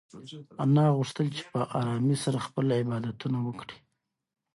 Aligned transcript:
انا 0.63 0.85
غوښتل 0.97 1.27
چې 1.37 1.43
په 1.53 1.61
ارامۍ 1.79 2.17
سره 2.25 2.37
خپل 2.47 2.65
عبادتونه 2.79 3.37
وکړي. 3.47 3.77